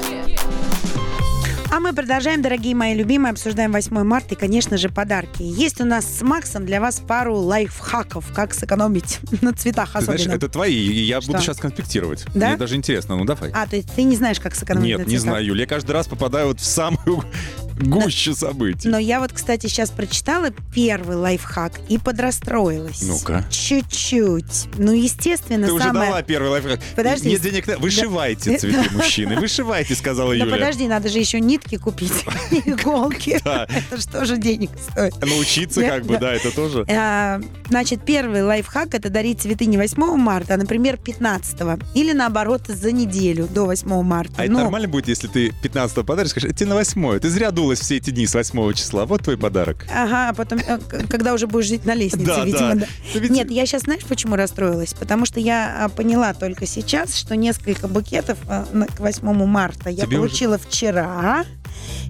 [1.72, 5.42] А мы продолжаем, дорогие мои любимые, обсуждаем 8 марта и, конечно же, подарки.
[5.42, 10.18] Есть у нас с Максом для вас пару лайфхаков, как сэкономить на цветах Ты особенно.
[10.18, 11.30] знаешь, это твои, и я Что?
[11.32, 12.24] буду сейчас конспектировать.
[12.34, 12.48] Да?
[12.48, 13.52] Мне даже интересно, ну давай.
[13.52, 15.22] А, то есть ты не знаешь, как сэкономить на Нет, не цветах?
[15.22, 17.22] знаю, Юля, я каждый раз попадаю вот в самую
[17.80, 18.88] гущу событий.
[18.88, 23.00] Но я вот, кстати, сейчас прочитала первый лайфхак и подрастроилась.
[23.02, 23.44] Ну-ка.
[23.48, 24.66] Чуть-чуть.
[24.76, 26.10] Ну, естественно, Ты уже самое...
[26.10, 26.80] дала первый лайфхак.
[26.96, 27.28] Подожди.
[27.30, 27.68] Нет денег.
[27.68, 28.58] на- Вышивайте Да.
[28.58, 29.36] цветы, мужчины.
[29.36, 30.50] Вышивайте, сказала Юля.
[30.52, 32.12] подожди, надо же еще нитки купить,
[32.66, 33.40] иголки.
[33.44, 33.66] Да.
[33.68, 35.14] Это что же денег стоит?
[35.20, 36.32] Научиться как бы, да.
[36.32, 36.84] это тоже.
[36.88, 41.56] А, Значит, первый лайфхак это дарить цветы не 8 марта, а, например, 15
[41.94, 44.34] или наоборот за неделю до 8 марта.
[44.38, 47.80] А это нормально будет, если ты 15 подаришь, скажешь, это на 8 Ты зря дулась
[47.80, 49.06] все эти дни с 8 числа.
[49.06, 49.86] Вот твой подарок.
[49.88, 54.04] Ага, а потом, э, когда уже будешь жить на лестнице, видимо, Нет, я сейчас, знаешь,
[54.04, 54.94] почему расстроилась?
[54.94, 60.06] Потому что я а, поняла только сейчас, что несколько букетов а, к 8 марта я
[60.06, 61.44] Тебе уже- получила вчера,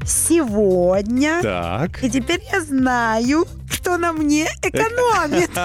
[0.06, 1.40] сегодня.
[1.42, 2.02] Так.
[2.02, 5.50] И теперь я знаю, кто на мне экономит.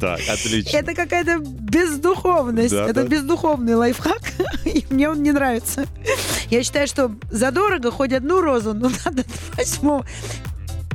[0.00, 0.76] Так, отлично.
[0.76, 2.72] Это какая-то бездуховность.
[2.72, 3.08] Да, это да.
[3.08, 4.20] бездуховный лайфхак.
[4.64, 5.86] И мне он не нравится.
[6.50, 9.24] Я считаю, что задорого хоть одну розу, но надо
[9.56, 10.04] восьмого.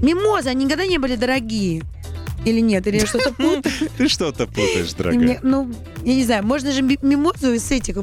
[0.01, 1.84] Мимозы, они никогда не были дорогие.
[2.45, 2.88] Или нет?
[2.88, 3.73] Или что-то путаю?
[3.97, 5.39] Ты что-то путаешь, дорогая.
[5.43, 5.71] ну,
[6.04, 7.97] я не знаю, можно же ми- мимозу из этих,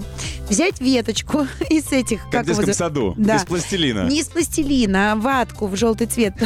[0.48, 3.14] взять веточку из этих, Как в его детском саду.
[3.16, 3.36] Да.
[3.36, 4.08] Из пластилина.
[4.08, 6.34] Не из пластилина, а ватку в желтый цвет.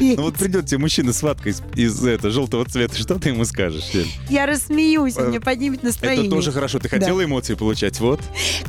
[0.00, 3.44] Ну вот придет тебе мужчина с ваткой из, из это, желтого цвета, что ты ему
[3.44, 3.90] скажешь?
[3.94, 4.08] Эль?
[4.28, 6.26] Я рассмеюсь, Э, мне поднимет настроение.
[6.26, 6.78] Это тоже хорошо.
[6.78, 6.98] Ты Да.
[6.98, 8.00] хотела эмоции получать?
[8.00, 8.20] Вот.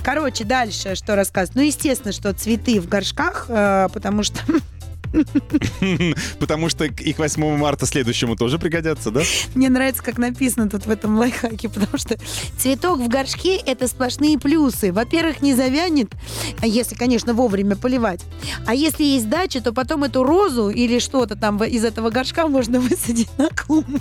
[0.03, 1.55] Короче, дальше что рассказывать?
[1.55, 4.39] Ну, естественно, что цветы в горшках, э, потому что
[6.39, 9.21] Потому что их 8 марта следующему тоже пригодятся, да?
[9.54, 12.17] мне нравится, как написано тут в этом лайфхаке, потому что
[12.58, 14.91] цветок в горшке— это сплошные плюсы.
[14.91, 16.12] Во-первых, не завянет,
[16.62, 18.21] если, конечно, вовремя поливать.
[18.65, 22.80] А если есть дача, то потом эту розу или что-то там из этого горшка можно
[22.80, 23.99] высадить на клумбу,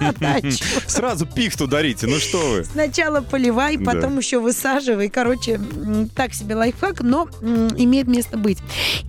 [0.00, 0.64] на дачу.
[0.86, 2.64] Сразу пихту дарите, ну что вы.
[2.64, 3.92] Сначала поливай, Да.
[3.92, 5.08] потом еще высаживай.
[5.08, 5.60] Короче,
[6.14, 7.28] так себе лайфхак, но
[7.76, 8.58] имеет место быть.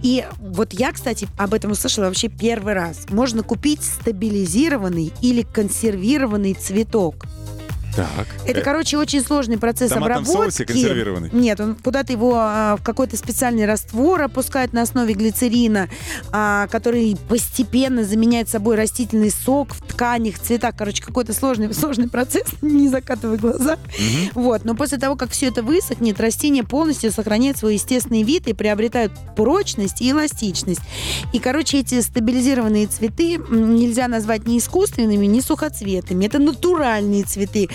[0.01, 3.05] И вот я, кстати, об этом услышала вообще первый раз.
[3.09, 7.25] Можно купить стабилизированный или консервированный цветок.
[7.95, 8.27] Так.
[8.45, 10.51] Это, Э, короче, очень сложный процесс томатном обработки.
[10.51, 11.29] соусе консервированный?
[11.31, 15.89] Нет, он куда-то его а, в какой-то специальный раствор опускают на основе глицерина,
[16.31, 20.75] а, который постепенно заменяет собой растительный сок в тканях, цветах.
[20.77, 22.47] Короче, какой-то сложный, сложный процесс.
[22.61, 23.77] Не закатывай глаза.
[24.33, 24.65] Вот.
[24.65, 29.11] Но после того, как все это высохнет, растения полностью сохраняют свой естественный вид и приобретают
[29.35, 30.81] прочность и эластичность.
[31.31, 36.25] И, короче, эти стабилизированные цветы нельзя назвать ни искусственными, ни сухоцветными.
[36.25, 37.69] Это натуральные цветы,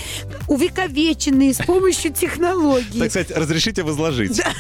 [0.47, 2.99] увековеченные с помощью технологий.
[2.99, 4.37] Так сказать, разрешите возложить.
[4.37, 4.53] Да,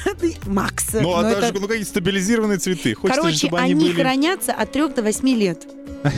[0.47, 2.95] Макс, Ну, а ну даже это- ну, какие стабилизированные цветы.
[2.95, 4.01] Хочется, Короче, чтобы они, они, были...
[4.01, 5.67] хранятся от 3 до 8 лет.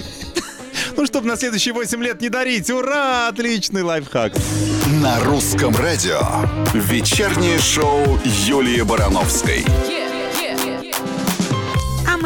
[0.97, 2.69] Ну, чтобы на следующие 8 лет не дарить.
[2.69, 3.29] Ура!
[3.29, 4.35] Отличный лайфхак.
[5.03, 6.21] На русском радио.
[6.75, 9.65] Вечернее шоу Юлии Барановской.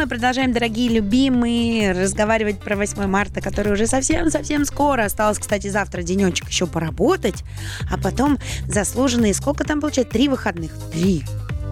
[0.07, 5.05] Продолжаем, дорогие любимые, разговаривать про 8 марта, который уже совсем-совсем скоро.
[5.05, 7.43] Осталось, кстати, завтра денечек еще поработать,
[7.91, 8.37] а потом
[8.67, 10.13] заслуженные, сколько там получается?
[10.13, 10.71] Три выходных.
[10.91, 11.23] Три.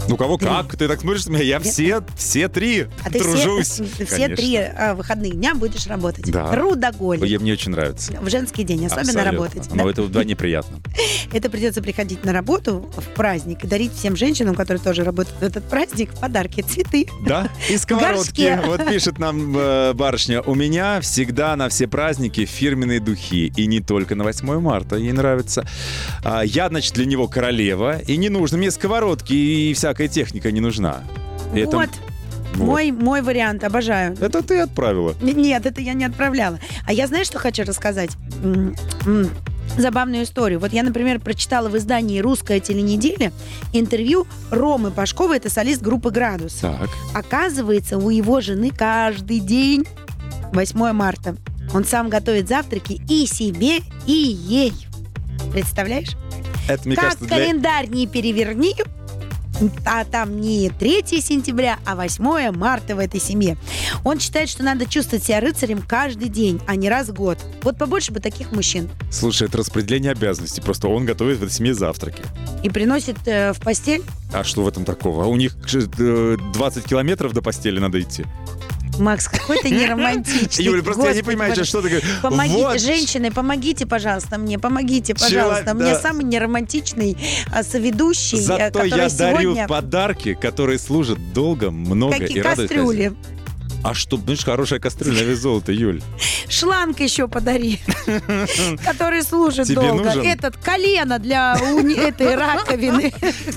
[0.08, 0.76] Ну, кого как?
[0.76, 1.44] Ты так смотришь на меня.
[1.44, 3.68] Я все, все три А ты тружусь.
[3.68, 4.36] все, все Конечно.
[4.36, 6.30] три а, выходных дня будешь работать.
[6.30, 6.52] Да.
[6.52, 7.24] Трудоголик.
[7.24, 8.14] Ой, Мне очень нравится.
[8.22, 9.32] В женский день особенно Абсолютно.
[9.32, 9.70] работать.
[9.74, 9.90] Но да.
[9.90, 10.80] это вдвойне приятно.
[11.32, 15.44] Это придется приходить на работу в праздник и дарить всем женщинам, которые тоже работают в
[15.44, 17.08] этот праздник, подарки, цветы.
[17.26, 17.50] Да?
[17.70, 18.60] И сковородки.
[18.66, 20.42] Вот пишет нам э, барышня.
[20.42, 23.52] У меня всегда на все праздники фирменные духи.
[23.56, 24.98] И не только на 8 марта.
[24.98, 25.66] Ей нравится.
[26.24, 28.00] А, я, значит, для него королева.
[28.00, 31.04] И не нужно мне сковородки и всякая техника не нужна.
[31.54, 31.90] И это- вот.
[32.56, 32.68] вот.
[32.68, 34.16] Мой, мой вариант, обожаю.
[34.22, 35.14] Это ты отправила.
[35.22, 36.58] Нет, это я не отправляла.
[36.86, 38.12] А я знаешь, что хочу рассказать?
[39.78, 40.60] Забавную историю.
[40.62, 43.34] Вот я, например, прочитала в издании «Русская теленеделя»
[43.74, 46.54] интервью Ромы Пашковой, это солист группы «Градус».
[46.62, 46.90] Так.
[47.14, 49.86] Оказывается, у его жены каждый день
[50.54, 51.36] 8 марта.
[51.74, 54.74] Он сам готовит завтраки и себе, и ей.
[55.52, 56.16] Представляешь?
[56.70, 57.38] Это, мне как кажется, для...
[57.38, 58.76] календарь не переверни,
[59.86, 63.58] а там не 3 сентября, а 8 марта в этой семье.
[64.04, 67.38] Он считает, что надо чувствовать себя рыцарем каждый день, а не раз в год.
[67.62, 68.90] Вот побольше бы таких мужчин.
[69.12, 70.62] Слушай, это распределение обязанностей.
[70.62, 72.24] Просто он готовит в этой семье завтраки.
[72.64, 74.04] И приносит э, в постель.
[74.32, 75.24] А что в этом такого?
[75.26, 78.26] А у них э, 20 километров до постели надо идти.
[79.00, 80.66] Макс, какой ты неромантичный.
[80.66, 81.66] Юля, просто я не Господи, понимаю, боже.
[81.66, 82.10] что ты говоришь.
[82.22, 85.64] Помогите, Вот женщины, помогите, пожалуйста, мне, помогите, пожалуйста.
[85.66, 86.00] Чело- Мне да.
[86.00, 87.18] самый неромантичный
[87.52, 89.68] а, соведущий, э, Зато который я дарю сегодня...
[89.68, 93.14] подарки, которые служат долго, много Какие и радуют кастрюли?
[93.84, 96.02] А что, знаешь, хорошая кастрюля на вес золота, Юль.
[96.48, 97.80] Шланг еще подари,
[98.86, 100.04] который служит Тебе долго.
[100.06, 100.22] нужен?
[100.26, 103.12] Этот колено для уни- этой раковины.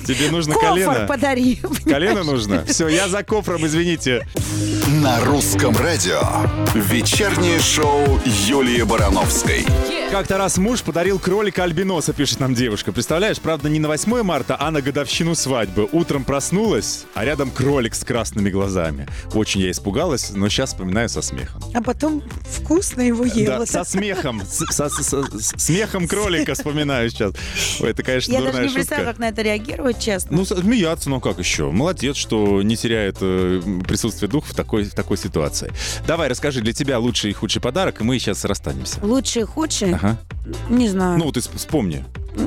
[0.07, 1.07] Тебе нужно Кофр колено?
[1.07, 1.61] подари.
[1.85, 2.65] Колено нужно?
[2.67, 4.27] Все, я за кофром, извините.
[5.03, 6.21] На русском радио.
[6.75, 9.65] Вечернее шоу Юлии Барановской.
[10.11, 12.93] Как-то раз муж подарил кролика альбиноса, пишет нам девушка.
[12.93, 15.89] Представляешь, правда, не на 8 марта, а на годовщину свадьбы.
[15.91, 19.09] Утром проснулась, а рядом кролик с красными глазами.
[19.35, 21.63] Очень я испугалась, но сейчас вспоминаю со смехом.
[21.75, 23.59] А потом вкусно его ела.
[23.61, 24.43] Да, со смехом.
[24.47, 27.33] Со- со- со- смехом кролика вспоминаю сейчас.
[27.81, 28.81] Ой, это, конечно, Я дурная даже не шутка.
[28.81, 30.37] представляю, как на это реагировать, честно.
[30.37, 31.71] Ну, смеяться, ну как еще?
[31.71, 35.73] Молодец, что не теряет э, присутствие духа в такой, в такой ситуации.
[36.07, 38.99] Давай, расскажи, для тебя лучший и худший подарок, и мы сейчас расстанемся.
[39.03, 39.95] Лучший и худший?
[39.95, 40.17] Ага.
[40.69, 41.19] Не знаю.
[41.19, 42.05] Ну, ты сп- вспомни.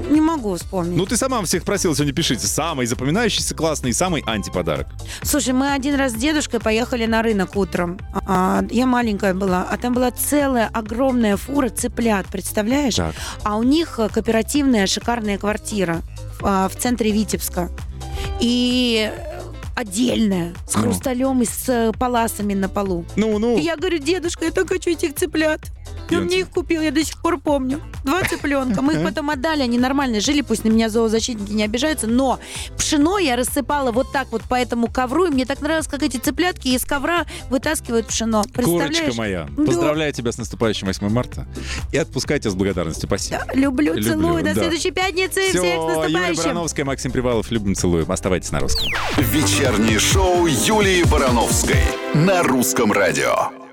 [0.09, 0.97] Не могу вспомнить.
[0.97, 2.47] Ну, ты сама всех просила сегодня пишите.
[2.47, 4.87] Самый запоминающийся классный и самый антиподарок.
[5.21, 7.99] Слушай, мы один раз с дедушкой поехали на рынок утром.
[8.25, 12.95] А, я маленькая была, а там была целая огромная фура цыплят, представляешь?
[12.95, 13.15] Так.
[13.43, 16.01] А у них э, кооперативная шикарная квартира
[16.41, 17.69] а, в центре Витебска.
[18.39, 19.11] И
[19.79, 20.81] отдельная, с Ну.
[20.83, 23.05] хрусталем и с э, паласами на полу.
[23.15, 23.57] Ну, ну.
[23.57, 25.61] И я говорю, дедушка, я так хочу этих цыплят.
[26.09, 27.81] И И он он мне их купил, я до сих пор помню.
[28.03, 28.81] Два цыпленка.
[28.81, 32.39] Мы их потом отдали, они нормально жили, пусть на меня зоозащитники не обижаются, но
[32.77, 36.17] пшено я рассыпала вот так вот по этому ковру, и мне так нравилось, как эти
[36.17, 38.43] цыплятки из ковра вытаскивают пшено.
[38.55, 39.63] Курочка моя, Да.
[39.63, 41.47] поздравляю тебя с наступающим 8 марта
[41.91, 43.07] и отпускайте с благодарностью.
[43.07, 43.45] Спасибо.
[43.53, 44.43] Люблю, Люблю, целую.
[44.43, 44.61] До да.
[44.61, 45.41] следующей пятницы.
[45.49, 46.43] Все, Всех с Юлия наступающим.
[46.43, 47.51] Барановская, Максим Привалов.
[47.51, 48.11] Любим, целуем.
[48.11, 48.87] Оставайтесь на русском.
[49.69, 51.83] Вечернее шоу Юлии Барановской.
[52.15, 53.68] На русском радио.